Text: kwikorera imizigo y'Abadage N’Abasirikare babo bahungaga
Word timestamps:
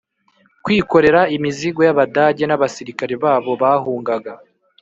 kwikorera 0.63 1.21
imizigo 1.35 1.79
y'Abadage 1.87 2.43
N’Abasirikare 2.47 3.13
babo 3.23 3.51
bahungaga 3.61 4.33